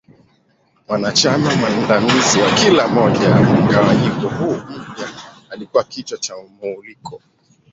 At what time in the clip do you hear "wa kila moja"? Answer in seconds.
2.39-3.23